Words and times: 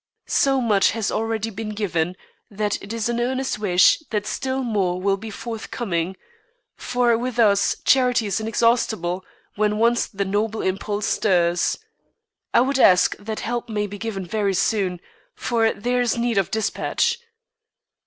So 0.25 0.59
much 0.61 0.89
has 0.93 1.11
already 1.11 1.51
been 1.51 1.75
given 1.75 2.15
that 2.49 2.81
it 2.81 2.91
is 2.91 3.07
an 3.07 3.19
earnest 3.19 3.59
wish 3.59 3.99
that 4.09 4.25
still 4.25 4.63
more 4.63 4.99
will 4.99 5.15
be 5.15 5.29
forthcoming, 5.29 6.17
for 6.75 7.15
with 7.15 7.37
us 7.37 7.75
charity 7.85 8.25
is 8.25 8.39
inexhaustible 8.39 9.23
when 9.57 9.77
once 9.77 10.07
the 10.07 10.25
noble 10.25 10.63
impulse 10.63 11.05
stirs. 11.05 11.77
I 12.51 12.61
would 12.61 12.79
ask 12.79 13.15
that 13.17 13.41
help 13.41 13.69
may 13.69 13.85
be 13.85 13.99
given 13.99 14.25
very 14.25 14.55
soon, 14.55 14.99
for 15.35 15.71
there 15.71 16.01
is 16.01 16.17
need 16.17 16.39
of 16.39 16.49
dispatch. 16.49 17.19